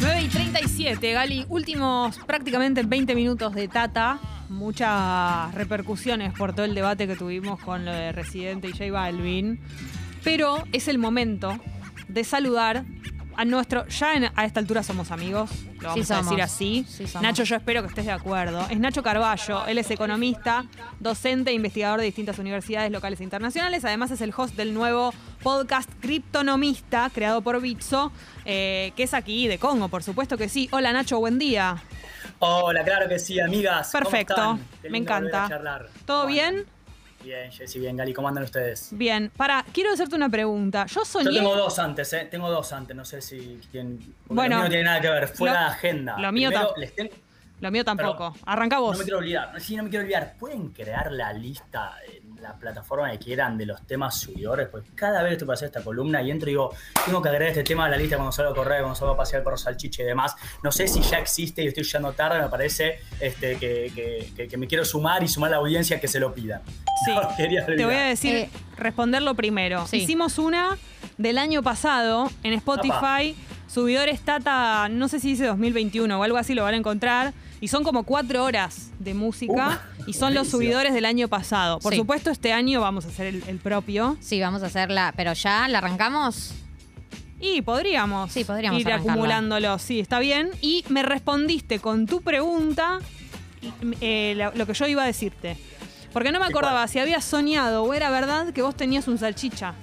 [0.00, 1.46] 9 y 37, Gali.
[1.48, 4.18] Últimos prácticamente 20 minutos de Tata.
[4.48, 9.60] Muchas repercusiones por todo el debate que tuvimos con lo de Residente y J Balvin.
[10.24, 11.58] Pero es el momento
[12.08, 12.84] de saludar
[13.36, 13.86] a nuestro.
[13.88, 16.86] Ya en- a esta altura somos amigos, lo vamos Sí a decir así.
[16.88, 17.04] Sí.
[17.20, 18.66] Nacho, yo espero que estés de acuerdo.
[18.70, 20.64] Es Nacho Carballo, él es economista,
[21.00, 23.84] docente e investigador de distintas universidades locales e internacionales.
[23.84, 25.12] Además, es el host del nuevo
[25.42, 28.12] podcast Criptonomista, creado por Bitso,
[28.44, 30.68] eh, que es aquí de Congo, por supuesto que sí.
[30.72, 31.82] Hola, Nacho, buen día.
[32.38, 33.90] Hola, claro que sí, amigas.
[33.92, 34.90] ¿Cómo Perfecto, están?
[34.90, 35.44] Me encanta.
[35.44, 35.88] a charlar.
[36.06, 36.64] ¿Todo ¿Cómo bien?
[37.22, 38.88] Bien, Jessy, bien, Gali, ¿cómo andan ustedes?
[38.92, 40.86] Bien, para, quiero hacerte una pregunta.
[40.86, 41.26] Yo soñé.
[41.26, 42.26] Yo tengo dos antes, ¿eh?
[42.30, 43.98] Tengo dos antes, no sé si quién.
[44.26, 46.18] Bueno, lo mío no tiene nada que ver, fuera lo- de agenda.
[46.18, 46.92] lo mío Primero, les
[47.60, 48.32] Lo mío tampoco.
[48.34, 48.92] Pero Arranca vos.
[48.92, 50.34] No me quiero olvidar, sí, no me quiero olvidar.
[50.38, 51.94] ¿Pueden crear la lista
[52.42, 54.68] la plataforma que quieran de los temas subidores?
[54.68, 56.74] Pues cada vez que estoy para hacer esta columna y entro y digo,
[57.06, 59.16] tengo que agregar este tema a la lista cuando salgo a correr, cuando salgo a
[59.16, 60.34] pasear por salchiche y demás.
[60.62, 64.48] No sé si ya existe y estoy llegando tarde, me parece este, que, que- que-
[64.48, 66.60] que me quiero sumar y sumar a la audiencia que se lo pidan.
[67.06, 67.12] Sí.
[67.22, 69.86] No, quería Te voy a decir, Eh, responderlo primero.
[69.86, 69.98] sí.
[69.98, 70.76] Hicimos una
[71.18, 73.36] del año pasado en Spotify,
[73.68, 77.32] subidores Tata, no sé si dice 2021 o algo así, lo van a encontrar.
[77.60, 81.78] Y son como cuatro horas de música Uh, y son los subidores del año pasado.
[81.78, 81.98] Por Sí.
[81.98, 84.16] supuesto, este año vamos a hacer el, el propio.
[84.20, 85.12] Sí, vamos a hacerla.
[85.16, 86.54] Pero ya la arrancamos.
[87.40, 89.12] Y podríamos, Sí, podríamos ir arrancarla.
[89.12, 90.50] acumulándolo, sí, está bien.
[90.60, 93.00] Y me respondiste con tu pregunta
[94.00, 95.56] eh, lo, lo que yo iba a decirte.
[96.12, 99.18] Porque no me ¿Qué acordaba si había soñado o era verdad que vos tenías un
[99.18, 99.74] salchicha.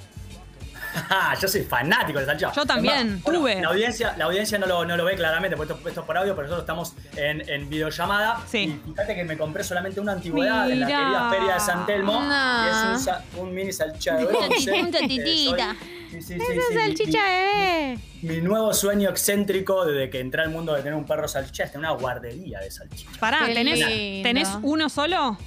[1.42, 2.52] Yo soy fanático del salchicha.
[2.54, 3.62] Yo también, bueno, tuve.
[3.62, 6.18] La audiencia, la audiencia no, lo, no lo ve claramente, porque esto, esto es por
[6.18, 8.42] audio, pero nosotros estamos en, en videollamada.
[8.48, 8.80] Sí.
[8.86, 12.22] Y fíjate que me compré solamente una antigüedad en la querida Feria de San Telmo.
[12.22, 12.66] No.
[12.66, 14.72] Y es un, mini salchicha de bronce.
[14.82, 15.76] Un tatitita.
[15.80, 18.00] Soy- sí, sí, sí, Esa sí, mi- salchicha bebé.
[18.22, 21.64] Mi, mi nuevo sueño excéntrico desde que entré al mundo de tener un perro salchicha
[21.66, 23.10] es tener una guardería de salchicha.
[23.20, 23.80] Pará, ¿tenés.
[24.24, 25.38] ¿tenés uno solo?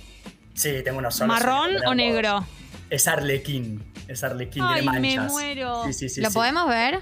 [0.54, 1.28] Sí, tengo unos solos.
[1.34, 2.44] ¿Marrón o negro?
[2.90, 3.82] Es arlequín.
[4.12, 4.64] Es arlequín,
[5.00, 5.84] me muero.
[5.86, 6.34] Sí, sí, sí, ¿Lo sí.
[6.34, 7.00] podemos ver?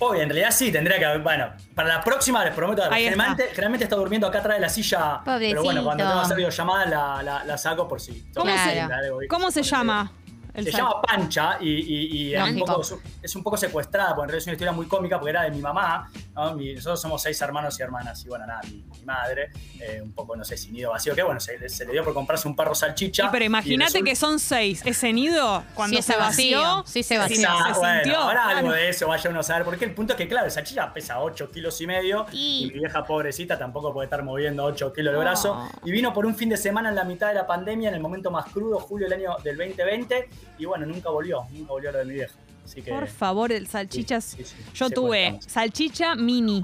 [0.00, 1.20] Hoy, en realidad sí, tendría que haber.
[1.22, 2.82] Bueno, para la próxima les prometo.
[2.84, 3.10] Ahí está.
[3.10, 5.20] Generalmente, generalmente está durmiendo acá atrás de la silla.
[5.24, 8.24] Pero bueno, cuando tengo que hacer videollamada la, la, la saco por si.
[8.34, 9.28] ¿Cómo se- la debo ir.
[9.28, 10.12] ¿Cómo se llama?
[10.58, 12.82] El Se llama Pancha y, y- y es, un poco,
[13.22, 15.50] es un poco secuestrada, porque en realidad es una historia muy cómica porque era de
[15.50, 16.10] mi mamá.
[16.34, 16.54] ¿no?
[16.54, 20.12] Mi- nosotros somos seis hermanos y hermanas, y bueno, nada, mi, mi madre, eh, un
[20.12, 22.54] poco, no sé si nido vacío, que bueno, se, se le dio por comprarse un
[22.56, 23.24] perro salchicha.
[23.24, 24.82] Sí, pero imagínate que son seis.
[24.84, 26.84] Ese nido, cuando Sí, se vació, vacío.
[26.86, 27.36] Sí, se vació.
[27.36, 28.18] se bueno, sintió.
[28.18, 29.64] ahora algo de eso vaya uno a saber.
[29.64, 32.26] Porque el punto es que, claro, el salchicha pesa 8 kilos y medio.
[32.32, 35.68] Y- Y, mi vieja pobrecita tampoco puede estar moviendo 8 kilos de brazo.
[35.84, 38.00] Y vino por un fin de semana en la mitad de la pandemia, en el
[38.00, 40.28] momento más crudo, julio del año del 2020.
[40.58, 42.34] Y bueno, nunca volvió, nunca volvió lo de mi vieja.
[42.64, 42.90] Así que.
[42.92, 44.24] Por favor, el salchichas.
[44.24, 44.64] Sí, sí, sí.
[44.74, 46.62] Yo tuve salchicha mini,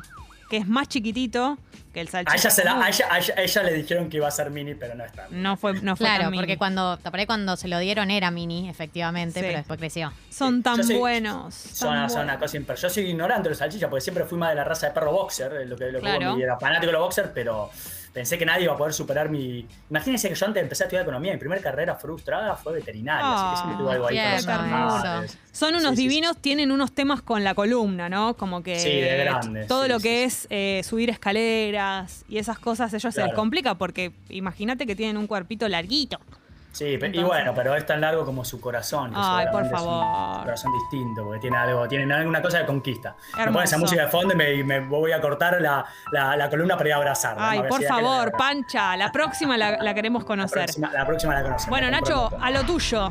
[0.51, 1.57] que es más chiquitito
[1.95, 2.33] que el salchicha.
[2.35, 4.31] A ella, se la- a ella- a ella- a ella le dijeron que iba a
[4.31, 5.29] ser mini, pero no está.
[5.31, 6.43] No fue, no fue Claro, tan mini.
[6.43, 9.47] porque cuando, por ahí cuando se lo dieron era mini, efectivamente, Sí.
[9.47, 10.13] pero después creció.
[10.29, 11.55] Son tan soy- buenos.
[11.55, 14.37] Son, tan son una cosa imper- Yo soy ignorante de los salchichas porque siempre fui
[14.37, 16.37] más de la raza de perro boxer, eh, lo que, lo que Claro.
[16.37, 17.71] era fanático de los boxer, pero
[18.15, 19.67] pensé que nadie iba a poder superar mi.
[19.91, 23.51] Imagínense que yo antes empezar a estudiar economía, mi primera carrera frustrada fue veterinaria, así
[23.51, 25.39] que siempre tuve algo ahí con los animales.
[25.53, 26.09] Son unos Sí, sí, sí.
[26.09, 28.35] divinos, tienen unos temas con la columna, ¿no?
[28.35, 32.95] Como que Sí, de grandes, todo lo que es eh, subir escaleras y esas cosas,
[32.95, 36.19] ellos se les complica porque imagínate que tienen un cuerpito larguito.
[36.75, 39.11] Sí, pe- y Entonces- bueno, pero es tan largo como su corazón.
[39.13, 40.45] que Ay, por seguramente es un- favor.
[40.45, 43.15] corazón distinto, porque tiene algo, tiene alguna cosa de conquista.
[43.37, 43.53] Me Hermoso.
[43.53, 46.89] ponen esa música de fondo y me, voy a cortar la, la- la columna para
[46.89, 47.51] ir a abrazarla.
[47.51, 48.33] Ay, por favor, abrazar.
[48.33, 50.65] Pancha, la próxima la, la queremos conocer.
[50.65, 51.69] próxima, la próxima la conocemos.
[51.71, 53.11] Bueno, Nacho, a lo tuyo.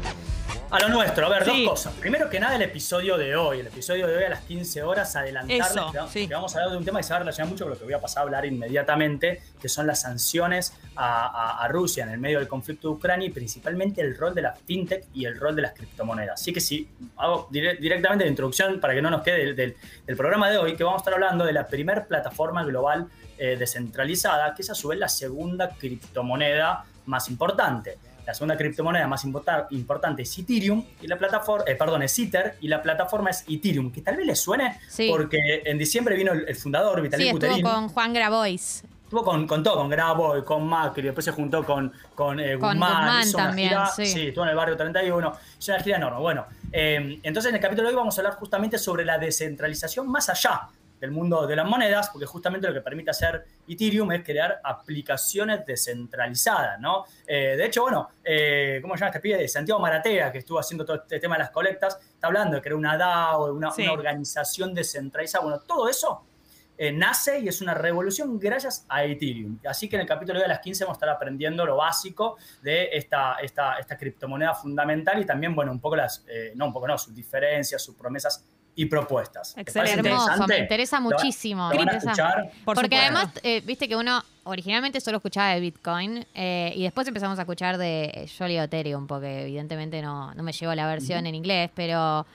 [0.71, 1.61] A lo nuestro, a ver, Sí.
[1.65, 1.93] dos cosas.
[1.99, 3.59] Primero que nada, el episodio de hoy.
[3.59, 6.27] El episodio de hoy a las 15 horas, adelantarles Eso, que, sí.
[6.27, 7.77] que vamos a hablar de un tema que se va a relacionar mucho con lo
[7.77, 12.03] que voy a pasar a hablar inmediatamente, que son las sanciones a, a- a Rusia
[12.05, 15.25] en el medio del conflicto de Ucrania y principalmente el rol de la fintech y
[15.25, 16.41] el rol de las criptomonedas.
[16.41, 19.75] Así que si hago dire- directamente la introducción para que no nos quede del, del-
[20.07, 23.07] del programa de hoy, que vamos a estar hablando de la primer plataforma global
[23.37, 27.97] eh, descentralizada, que es a su vez la segunda criptomoneda más importante.
[28.25, 32.55] La segunda criptomoneda más importa- importante es Ethereum y la plataforma, eh, perdón, es Ether
[32.61, 35.09] y la plataforma es Ethereum, que tal vez les suene Sí.
[35.11, 37.65] porque en diciembre vino el, el fundador, Vitalik Sí, estuvo Buterin.
[37.65, 38.83] con Juan Grabois.
[39.03, 42.71] Estuvo con, con todo, con Graboy, con Macri, después se juntó con, con eh, Con
[42.71, 42.91] Guzmán.
[43.05, 44.27] Guzmán hizo una también, gira- sí.
[44.27, 45.33] estuvo en el barrio 31.
[45.59, 46.19] Es una gira enorme.
[46.19, 50.07] Bueno, eh, entonces en el capítulo de hoy vamos a hablar justamente sobre la descentralización
[50.09, 50.61] más allá
[51.03, 55.65] del mundo de las monedas, porque justamente lo que permite hacer Ethereum es crear aplicaciones
[55.65, 57.03] descentralizadas, ¿no?
[57.27, 59.45] Eh, de hecho, bueno, eh, ¿cómo se llama este pibe?
[59.49, 62.75] Santiago Maratea, que estuvo haciendo todo este tema de las colectas, está hablando de crear
[62.75, 65.43] una DAO, una, una organización descentralizada.
[65.43, 66.23] Bueno, todo eso
[66.77, 69.59] eh, nace y es una revolución gracias a Ethereum.
[69.67, 72.87] Así que en el capítulo de las 15 vamos a estar aprendiendo lo básico de
[72.93, 76.87] esta, esta, esta criptomoneda fundamental y también, bueno, un poco las, eh, no un poco
[76.87, 79.55] no, sus diferencias, sus promesas y propuestas.
[79.57, 80.09] Excelente.
[80.09, 81.69] Hermoso, me interesa muchísimo.
[82.65, 87.43] Porque además, eh, viste que uno originalmente solo escuchaba de Bitcoin y después empezamos a
[87.43, 92.25] escuchar de Jolly Ethereum, porque evidentemente no, no me llegó la versión en inglés, pero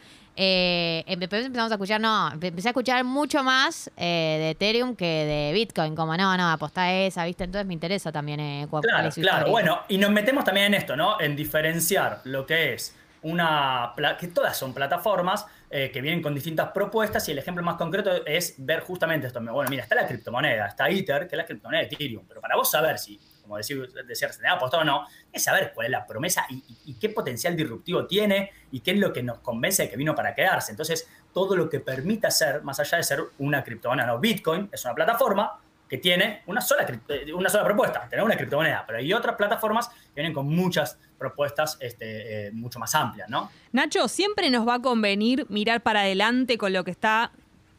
[0.40, 5.52] eh, empezamos a escuchar, no, empecé a escuchar mucho más eh, de Ethereum que de
[5.52, 7.42] Bitcoin, como no, no, aposta esa, ¿viste?
[7.42, 11.20] Entonces me interesa también eh, Claro, claro, bueno, y nos metemos también en esto, ¿no?
[11.20, 16.70] En diferenciar lo que es una, que todas son plataformas eh, que vienen con distintas
[16.70, 19.40] propuestas y el ejemplo más concreto es ver justamente esto.
[19.40, 22.56] Bueno, mira, está la criptomoneda, está Ether, que es la criptomoneda de Ethereum, pero para
[22.56, 23.18] vos saber si
[23.48, 27.08] como decir, decir se apostado o no, es saber cuál es la promesa y, qué
[27.08, 30.70] potencial disruptivo tiene y qué es lo que nos convence de que vino para quedarse.
[30.70, 34.84] Entonces, todo lo que permita ser, más allá de ser una criptomoneda, no, Bitcoin es
[34.84, 39.12] una plataforma que tiene una sola, eh, una sola propuesta, tener una criptomoneda, pero hay
[39.12, 43.50] otras plataformas que vienen con muchas propuestas este, eh, mucho más amplias, ¿no?
[43.72, 47.32] Nacho, siempre nos va a convenir mirar para adelante con lo que está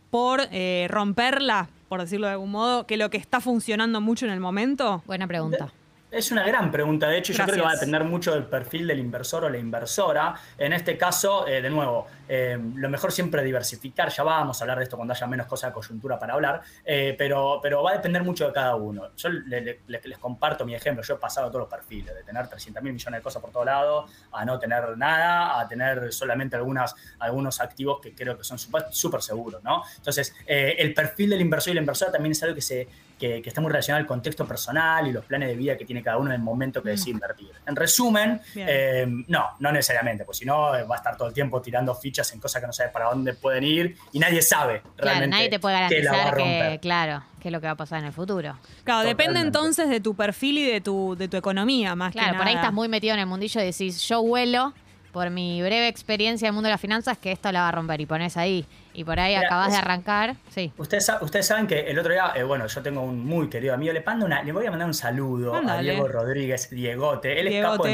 [0.10, 4.32] por eh, romperla por decirlo de algún modo, que lo que está funcionando mucho en
[4.32, 5.02] el momento?
[5.08, 5.74] Buena pregunta.
[6.12, 8.88] Es una gran pregunta, de hecho yo creo que va a depender mucho del perfil
[8.88, 10.34] del inversor o la inversora.
[10.58, 14.64] En este caso, eh, de nuevo, eh, lo mejor siempre es diversificar, ya vamos a
[14.64, 17.92] hablar de esto cuando haya menos cosas de coyuntura para hablar, eh, pero, pero va
[17.92, 19.12] a depender mucho de cada uno.
[19.16, 22.94] Yo les comparto mi ejemplo, yo he pasado todos los perfiles, de tener 300 mil
[22.94, 27.62] millones de cosas por todos lados, a no tener nada, a tener solamente algunas, algunos
[27.62, 29.84] activos que creo que son súper seguros, ¿no?
[29.98, 32.88] Entonces, el perfil del inversor y la inversora también es algo que se
[33.20, 36.18] que, está muy relacionado al contexto personal y los planes de vida que tiene cada
[36.18, 36.92] uno en el momento que mm.
[36.92, 37.52] decide invertir.
[37.68, 41.62] En resumen, eh, no, no necesariamente, pues si no va a estar todo el tiempo
[41.62, 45.28] tirando fichas en cosas que no sabes para dónde pueden ir y nadie sabe claro,
[45.28, 48.14] nadie te puede garantizar que, claro, qué es lo que va a pasar en el
[48.14, 48.58] futuro.
[48.84, 52.38] Claro, depende entonces de tu perfil y de tu, de tu economía más claro, que
[52.38, 54.74] por ahí estás muy metido en el mundillo y decís, yo vuelo
[55.12, 57.72] por mi breve experiencia en el mundo de las finanzas que esto la va a
[57.72, 60.36] romper y pones ahí y por ahí acabas de arrancar.
[60.50, 60.72] Sí.
[60.78, 63.94] Ustedes, ustedes saben que el otro día, eh, bueno, yo tengo un muy querido amigo,
[63.94, 67.40] le, mando una, le voy a mandar un saludo a Diego Rodríguez, Diegote.
[67.40, 67.86] Él es capo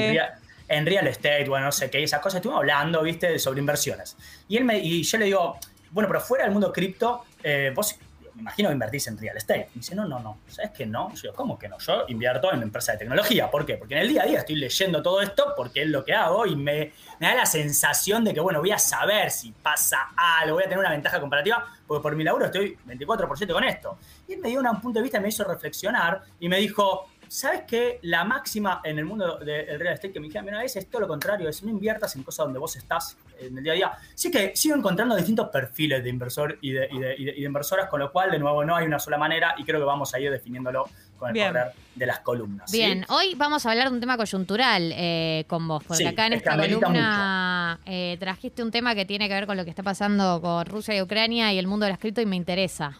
[0.67, 2.37] en real, estate, bueno, no sé qué, esas cosas.
[2.37, 4.17] Estuvimos hablando, viste, sobre inversiones.
[4.47, 5.59] Y, él me, y yo le digo,
[5.91, 7.97] bueno, pero fuera del mundo cripto, eh, vos
[8.35, 9.69] me imagino que invertís en real estate.
[9.73, 11.13] Me dice, no, no, no, ¿sabes que no?
[11.15, 11.77] Yo ¿cómo que no?
[11.79, 13.49] Yo invierto en empresa de tecnología.
[13.49, 13.77] ¿Por qué?
[13.77, 16.45] Porque en el día a día estoy leyendo todo esto porque es lo que hago
[16.45, 20.63] y me, da la sensación de que, bueno, voy a saber si pasa algo, voy
[20.63, 23.97] a tener una ventaja comparativa, porque por mi laburo estoy 24% con esto.
[24.27, 27.63] Y él me dio un punto de vista, me hizo reflexionar y me dijo, ¿Sabes
[27.67, 27.99] qué?
[28.03, 31.01] La máxima en el mundo del real estate que me dijeron una vez es todo
[31.01, 33.91] lo contrario, es no inviertas en cosas donde vos estás en el día a día.
[34.13, 38.11] Sí que sigo encontrando distintos perfiles de inversor y de, y de, inversoras, con lo
[38.11, 40.89] cual, de nuevo, no hay una sola manera y creo que vamos a ir definiéndolo
[41.17, 42.71] con el correr de las columnas.
[42.71, 46.33] Bien, hoy vamos a hablar de un tema coyuntural eh, con vos, porque acá en
[46.33, 50.41] esta columna eh, trajiste un tema que tiene que ver con lo que está pasando
[50.41, 52.97] con Rusia y Ucrania y el mundo de las cripto y me interesa.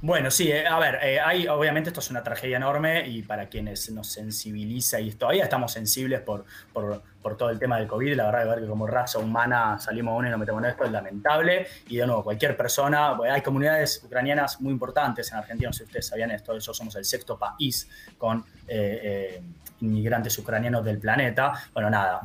[0.00, 3.48] Bueno, sí, eh, a ver, eh, hay, obviamente esto es una tragedia enorme y para
[3.48, 7.02] quienes nos sensibiliza y todavía estamos sensibles por, por,
[7.36, 10.28] todo el tema del COVID, la verdad, de ver que como raza humana salimos uno
[10.28, 11.66] y nos metemos en esto es lamentable.
[11.88, 15.84] Y de nuevo, cualquier persona, hay comunidades ucranianas muy importantes en Argentina, no sé si
[15.84, 19.42] ustedes sabían esto, eso somos el sexto país con eh,
[19.80, 21.52] inmigrantes ucranianos del planeta.
[21.74, 22.22] Bueno, nada,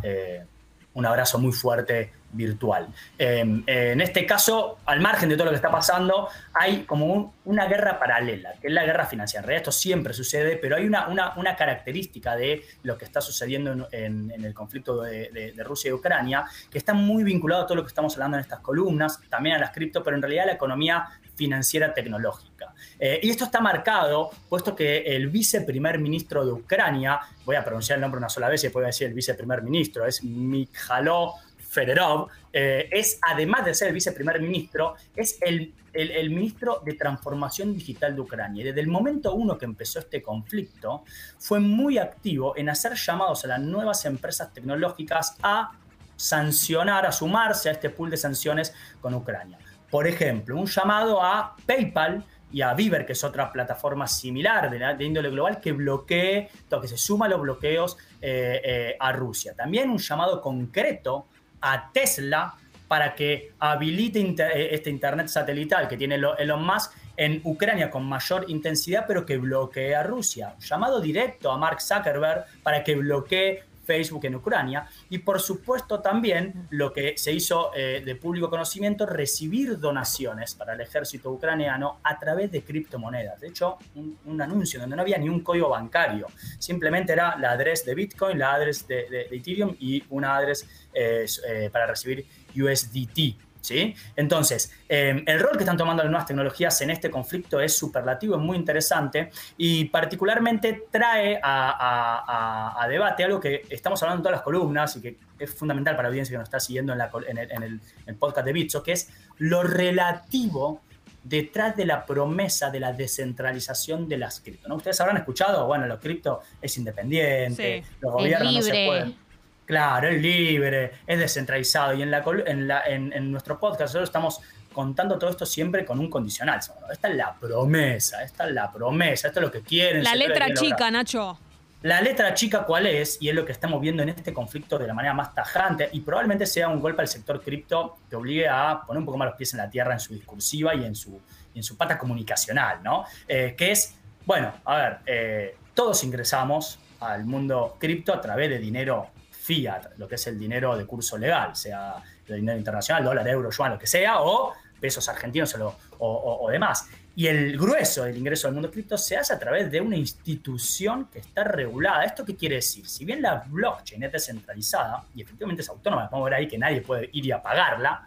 [0.93, 2.87] un abrazo muy fuerte virtual.
[3.17, 7.65] Em, en este caso, al margen de todo lo que está pasando, hay como una
[7.65, 9.41] guerra paralela, que es la guerra financiera.
[9.41, 13.87] En realidad esto siempre sucede, pero hay una, una, característica de lo que está sucediendo
[13.91, 17.89] en, el conflicto de, Rusia y Ucrania, que está muy vinculado a todo lo que
[17.89, 21.07] estamos hablando en estas columnas, también a las cripto, pero en realidad a la economía
[21.35, 22.73] financiera tecnológica.
[22.99, 27.97] Eh, y esto está marcado, puesto que el viceprimer ministro de Ucrania, voy a pronunciar
[27.97, 31.33] el nombre una sola vez y después voy a decir el viceprimer ministro, es Mikhailo
[31.73, 37.73] Federov, eh, es, además de ser el viceprimer ministro, es el, el, ministro de Transformación
[37.73, 38.61] Digital de Ucrania.
[38.61, 41.03] Y desde el momento uno que empezó este conflicto,
[41.39, 45.71] fue muy activo en hacer llamados a las nuevas empresas tecnológicas a
[46.15, 49.57] sancionar, a sumarse a este pool de sanciones con Ucrania.
[49.89, 55.03] Por ejemplo, un llamado a PayPal y a Viver, que es otra plataforma similar de,
[55.03, 59.55] índole global, que bloquee, que se suma a los bloqueos eh, eh, a Rusia.
[59.55, 61.25] También un llamado concreto
[61.63, 62.55] a Tesla
[62.87, 68.45] para que habilite eh, este Internet satelital que tiene Elon Musk en Ucrania con mayor
[68.49, 70.55] intensidad, pero que bloquee a Rusia.
[70.59, 74.87] Llamado directo a Mark Zuckerberg para que bloquee Facebook en Ucrania.
[75.09, 80.73] Y por supuesto también lo que se hizo eh, de público conocimiento, recibir donaciones para
[80.73, 83.39] el ejército ucraniano a través de criptomonedas.
[83.41, 86.27] De hecho, un, anuncio donde no había ni un código bancario,
[86.59, 91.69] simplemente era la adres de Bitcoin, la adres de, Ethereum y una adres eh, eh,
[91.71, 92.25] para recibir
[92.55, 93.52] USDT.
[93.63, 93.95] ¿Sí?
[94.15, 98.35] Entonces, em, el rol que están tomando las nuevas tecnologías en este conflicto es superlativo,
[98.35, 104.43] es muy interesante y particularmente trae a, debate algo que estamos hablando en todas las
[104.43, 108.45] columnas y que es fundamental para la audiencia que nos está siguiendo en, el, podcast
[108.45, 110.81] de Bitso, que es lo relativo
[111.23, 114.67] detrás de la promesa de la descentralización de las cripto.
[114.67, 114.75] ¿no?
[114.75, 119.22] Ustedes habrán escuchado, bueno, los cripto es independiente, los gobiernos no se pueden
[119.65, 121.93] Claro, es libre, es descentralizado.
[121.93, 124.41] Y en, la, en, nuestro podcast nosotros estamos
[124.73, 126.59] contando todo esto siempre con un condicional.
[126.91, 130.03] Esta es la promesa, esta es la promesa, esto es lo que quieren.
[130.03, 131.37] La letra chica, Nacho.
[131.83, 133.17] La letra chica, ¿cuál es?
[133.21, 135.99] Y es lo que estamos viendo en este conflicto de la manera más tajante y
[135.99, 139.35] probablemente sea un golpe al sector cripto que obligue a poner un poco más los
[139.35, 141.19] pies en la tierra en su discursiva y en su,
[141.53, 143.03] en su pata comunicacional, ¿no?
[143.27, 148.59] Eh, que es, bueno, a ver, eh, todos ingresamos al mundo cripto a través de
[148.59, 149.09] dinero
[149.43, 151.95] fiat, lo que es el dinero de curso legal, sea
[152.27, 155.55] el dinero internacional, dólar, euro, yuan, lo que sea, o pesos argentinos
[155.99, 156.87] o, demás.
[157.15, 161.09] Y el grueso del ingreso al mundo cripto se hace a través de una institución
[161.11, 162.03] que está regulada.
[162.03, 162.87] ¿Esto qué quiere decir?
[162.87, 166.57] Si bien la blockchain es descentralizada y efectivamente es autónoma, vamos a ver ahí que
[166.57, 168.03] nadie puede ir y apagarla,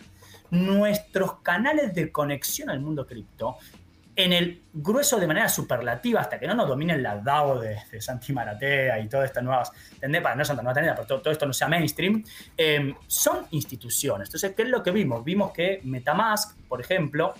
[0.50, 3.57] nuestros canales de conexión al mundo cripto
[4.16, 8.00] en el grueso de manera superlativa, hasta que no nos dominen la DAO de, de
[8.00, 9.70] Santi Maratea y todas estas nuevas
[10.00, 12.25] tendencias, no tan nuevas tendencias, pero todo, esto no sea mainstream,
[12.56, 14.28] em, son instituciones.
[14.28, 15.23] Entonces, ¿qué es lo que vimos?
[15.23, 17.35] Vimos que Metamask, por ejemplo,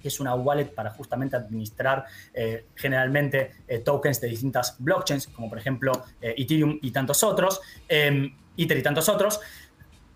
[0.00, 5.48] que es una wallet para justamente administrar eh, generalmente eh, tokens de distintas blockchains, como
[5.48, 9.40] por ejemplo eh, Ethereum y tantos otros, em, Ether y tantos otros,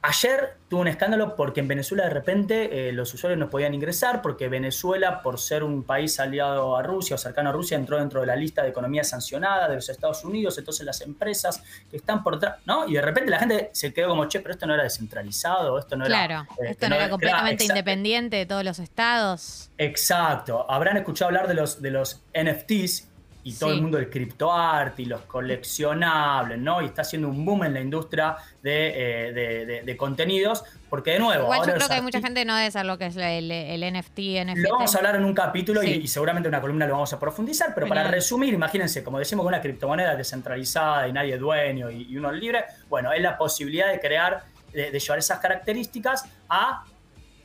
[0.06, 4.20] Ayer tuvo un escándalo porque en Venezuela de repente eh, los usuarios no podían ingresar
[4.20, 8.20] porque Venezuela, por ser un país aliado a Rusia o cercano a Rusia, entró dentro
[8.20, 12.23] de la lista de economía sancionada de los Estados Unidos, entonces las empresas que están
[12.23, 12.87] por detrás, ¿no?
[12.87, 15.96] Y de repente la gente se quedó como, che, pero esto no era descentralizado, esto
[15.96, 16.26] no era...
[16.26, 19.70] Claro, eh, esto no, era completamente independiente de todos los estados.
[19.78, 20.70] Exacto.
[20.70, 23.08] Habrán escuchado hablar de los, de los NFTs,
[23.44, 26.80] y todo el mundo del criptoarte y los coleccionables, ¿no?
[26.80, 31.44] Y está haciendo un boom en la industria de, eh, de, contenidos, porque de nuevo...
[31.44, 34.18] Igual yo creo que hay mucha gente no debe saber lo que es el, NFT,
[34.46, 34.56] NFT.
[34.56, 37.20] Lo vamos a hablar en un capítulo y, seguramente en una columna lo vamos a
[37.20, 42.16] profundizar, pero para resumir, imagínense, como decimos, una criptomoneda descentralizada y nadie es dueño y,
[42.16, 46.84] uno es libre, bueno, es la posibilidad de crear, de llevar esas características a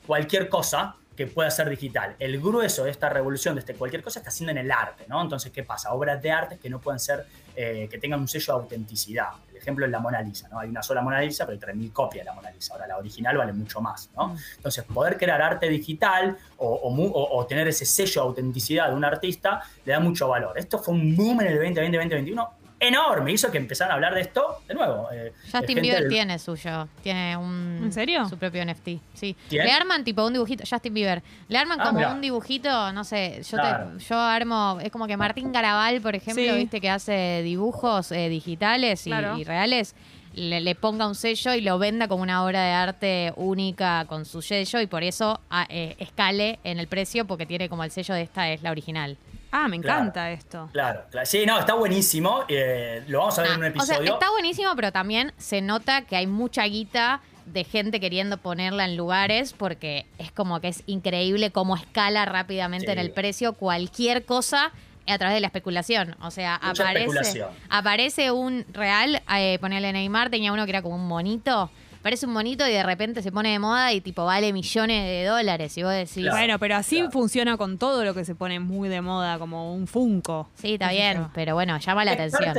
[0.08, 2.16] cualquier cosa que pueda ser digital.
[2.18, 5.22] El grueso de esta revolución, de este cualquier cosa, está haciendo en el arte, ¿no?
[5.22, 5.92] Entonces, ¿qué pasa?
[5.92, 7.26] Obras de arte que no pueden ser,
[7.58, 9.28] eh, que tengan un sello de autenticidad.
[9.52, 10.60] El ejemplo es la Mona Lisa, ¿no?
[10.60, 12.74] Hay una sola Mona Lisa, pero hay 3.000 copias de la Mona Lisa.
[12.74, 14.30] Ahora, la original vale mucho más, ¿no?
[14.30, 14.38] Mm.
[14.56, 19.92] Entonces, poder crear arte digital o, tener ese sello de autenticidad de un artista le
[19.92, 20.58] da mucho valor.
[20.58, 23.32] Esto fue un boom en el 2020, 2021 enorme.
[23.32, 25.10] Hizo que empezaran a hablar de esto de nuevo.
[25.12, 26.88] Eh, Justin Bieber tiene suyo.
[27.04, 27.82] Tiene un.
[27.84, 28.28] ¿En serio?
[28.30, 28.90] Su propio NFT.
[29.14, 29.36] Sí.
[29.50, 30.64] Le arman tipo un dibujito.
[30.70, 31.22] Justin Bieber.
[31.48, 33.42] Le arman ah, como un dibujito, no sé.
[33.44, 33.58] Yo,
[33.98, 34.80] yo armo.
[34.82, 39.96] Es como que Martín Garabal, por ejemplo, viste que hace dibujos eh, digitales y, reales.
[40.34, 44.42] Le, ponga un sello y lo venda como una obra de arte única con su
[44.42, 48.14] sello y por eso ah, eh, escale en el precio porque tiene como el sello
[48.14, 49.18] de esta es la original.
[49.52, 50.70] Ah, me encanta esto.
[50.72, 52.44] Claro, claro, sí, no, está buenísimo.
[52.48, 54.00] Eh, lo vamos a ver en un episodio.
[54.00, 58.38] O sea, está buenísimo, pero también se nota que hay mucha guita de gente queriendo
[58.38, 63.54] ponerla en lugares porque es como que es increíble cómo escala rápidamente en el precio
[63.54, 64.72] cualquier cosa
[65.08, 66.16] a través de la especulación.
[66.22, 71.08] O sea, aparece, aparece un real, eh, ponerle Neymar, tenía uno que era como un
[71.08, 75.06] monito parece un monito y de repente se pone de moda y tipo vale millones
[75.06, 75.78] de dólares.
[75.78, 76.30] Y vos decís.
[76.30, 79.88] bueno, pero así funciona con todo lo que se pone muy de moda, como un
[79.88, 80.50] Funko.
[80.56, 82.56] Sí, está bien, pero bueno, llama la atención.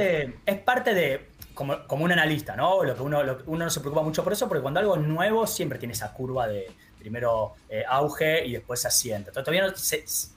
[0.47, 1.31] es parte de.
[1.55, 2.83] Como, un analista, ¿no?
[2.83, 5.47] Lo que uno, uno no se preocupa mucho por eso, porque cuando algo es nuevo
[5.47, 6.69] siempre tiene esa curva de
[7.01, 9.33] primero eh, auge y después se asienta.
[9.33, 9.73] Todavía no,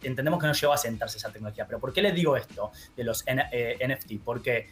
[0.01, 1.65] entendemos que no llegó a sentarse esa tecnología.
[1.67, 4.11] Pero ¿por qué les digo esto de los NFT?
[4.11, 4.69] Eh, porque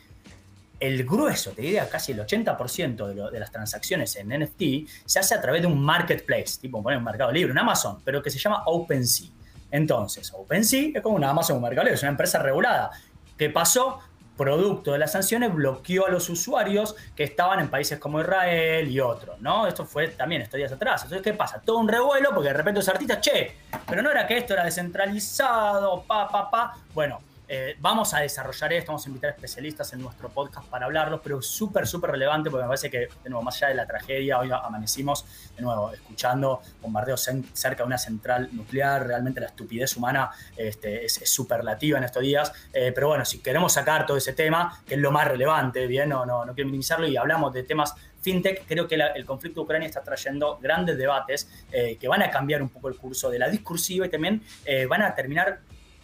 [0.82, 5.42] el grueso, te diría casi el 80% de, las transacciones en NFT se hace a
[5.42, 9.30] través de un marketplace, tipo un mercado libre, un Amazon, pero que se llama OpenSea.
[9.70, 12.90] Entonces, OpenSea es como una Amazon, un mercado libre, es una empresa regulada.
[13.38, 14.00] ¿Qué pasó?
[14.38, 19.00] producto de las sanciones, bloqueó a los usuarios que estaban en países como Israel y
[19.00, 19.68] otros, ¿no?
[19.68, 21.04] Esto fue también estos días atrás.
[21.04, 21.62] Entonces, ¿qué pasa?
[21.64, 23.56] Todo un revuelo porque de repente los artistas, che,
[23.88, 26.76] pero no era que esto era descentralizado, pa, pa, pa.
[26.96, 27.22] Bueno,
[27.54, 31.42] eh, vamos a desarrollar esto, vamos a invitar especialistas en nuestro podcast para hablarlo, pero
[31.42, 34.50] súper, súper relevante porque me parece que, de nuevo, más allá de la tragedia, hoy
[34.54, 35.26] amanecimos,
[35.58, 41.20] de nuevo, escuchando bombardeos cerca de una central nuclear, realmente la estupidez humana este, es,
[41.26, 45.02] superlativa en estos días, eh, pero bueno, si queremos sacar todo ese tema, que es
[45.02, 48.88] lo más relevante, bien, no, no, no quiero minimizarlo, y hablamos de temas fintech, creo
[48.88, 52.70] que el conflicto de Ucrania está trayendo grandes debates eh, que van a cambiar un
[52.70, 54.42] poco el curso de la discursiva y también
[54.88, 55.60] van a terminar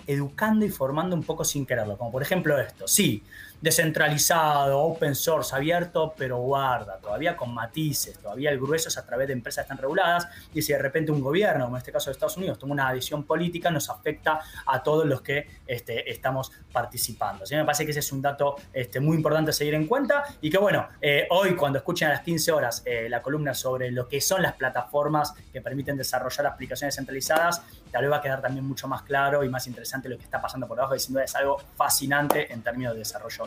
[0.07, 1.97] educando y formando un poco sin quererlo.
[1.97, 3.23] Como por ejemplo esto, sí,
[3.61, 9.27] descentralizado, open source, abierto, pero guarda, todavía con matices, todavía el grueso es a través
[9.27, 12.13] de empresas tan reguladas y si de repente un gobierno, como en este caso de
[12.13, 17.43] Estados Unidos, toma una decisión política, nos afecta a todos los que este, estamos participando.
[17.43, 20.23] Así me parece que ese es un dato este, muy importante a seguir en cuenta
[20.41, 23.91] y que bueno, eh, hoy cuando escuchen a las 15 horas eh, la columna sobre
[23.91, 28.41] lo que son las plataformas que permiten desarrollar aplicaciones centralizadas, tal vez va a quedar
[28.41, 31.13] también mucho más claro y más interesante lo que está pasando por abajo, y sin
[31.13, 33.46] duda es algo fascinante en términos de desarrollo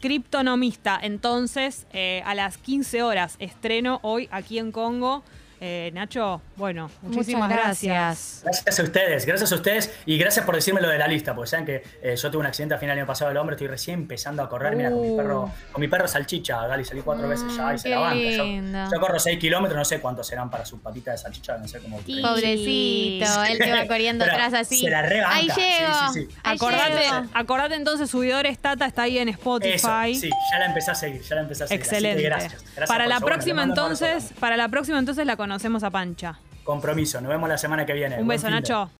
[0.00, 5.24] Criptonomista, entonces, eh, a las 15 horas, estreno hoy aquí en Congo.
[5.60, 8.42] Eh, Nacho, bueno, muchísimas gracias.
[8.44, 8.78] gracias.
[8.78, 11.66] a ustedes, gracias a ustedes y gracias por decirme lo de la lista, porque saben
[11.66, 14.00] que eh, yo tuve un accidente a final del año pasado del hombre, estoy recién
[14.00, 15.72] empezando a correr, mira, con mi perro, uh.
[15.72, 18.90] con mi perro salchicha, Gali, salí cuatro mm, veces ya y se la banca.
[18.90, 21.80] Yo, corro 6 kilómetros, no sé cuántos serán para su patita de salchicha, no sé
[21.80, 21.98] cómo.
[21.98, 24.78] Pobrecito, él te va corriendo atrás así.
[24.78, 25.34] Se la rebanca.
[25.34, 26.12] Ahí llego.
[26.12, 30.14] Sí, acordate, acordate entonces, subidores Tata está ahí en Spotify.
[30.14, 31.82] sí, ya la empecé a seguir, ya la empecé a seguir.
[31.82, 32.22] Excelente.
[32.22, 36.38] gracias, para la próxima entonces, para la próxima entonces la conocemos a Pancha.
[36.62, 37.22] Compromiso.
[37.22, 38.20] Nos vemos la semana que viene.
[38.20, 38.90] Un beso, Nacho.